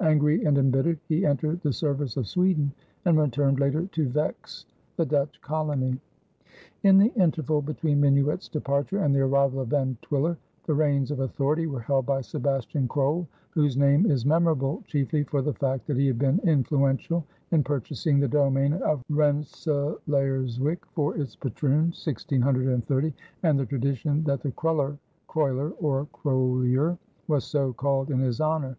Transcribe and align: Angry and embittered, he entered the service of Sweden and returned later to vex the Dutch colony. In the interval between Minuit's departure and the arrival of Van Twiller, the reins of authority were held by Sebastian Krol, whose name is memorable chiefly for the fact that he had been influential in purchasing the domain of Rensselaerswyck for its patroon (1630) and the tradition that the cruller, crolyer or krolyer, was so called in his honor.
Angry 0.00 0.42
and 0.46 0.56
embittered, 0.56 0.98
he 1.10 1.26
entered 1.26 1.60
the 1.60 1.70
service 1.70 2.16
of 2.16 2.26
Sweden 2.26 2.72
and 3.04 3.18
returned 3.18 3.60
later 3.60 3.84
to 3.88 4.08
vex 4.08 4.64
the 4.96 5.04
Dutch 5.04 5.38
colony. 5.42 6.00
In 6.84 6.96
the 6.96 7.12
interval 7.16 7.60
between 7.60 8.00
Minuit's 8.00 8.48
departure 8.48 9.00
and 9.04 9.14
the 9.14 9.20
arrival 9.20 9.60
of 9.60 9.68
Van 9.68 9.98
Twiller, 10.00 10.38
the 10.64 10.72
reins 10.72 11.10
of 11.10 11.20
authority 11.20 11.66
were 11.66 11.82
held 11.82 12.06
by 12.06 12.22
Sebastian 12.22 12.88
Krol, 12.88 13.26
whose 13.50 13.76
name 13.76 14.06
is 14.10 14.24
memorable 14.24 14.82
chiefly 14.86 15.22
for 15.22 15.42
the 15.42 15.52
fact 15.52 15.86
that 15.88 15.98
he 15.98 16.06
had 16.06 16.18
been 16.18 16.40
influential 16.44 17.22
in 17.50 17.62
purchasing 17.62 18.18
the 18.18 18.26
domain 18.26 18.72
of 18.72 19.02
Rensselaerswyck 19.10 20.78
for 20.94 21.14
its 21.18 21.36
patroon 21.36 21.92
(1630) 21.92 23.12
and 23.42 23.58
the 23.58 23.66
tradition 23.66 24.24
that 24.24 24.40
the 24.40 24.50
cruller, 24.52 24.96
crolyer 25.28 25.74
or 25.78 26.06
krolyer, 26.06 26.96
was 27.28 27.44
so 27.44 27.74
called 27.74 28.10
in 28.10 28.20
his 28.20 28.40
honor. 28.40 28.78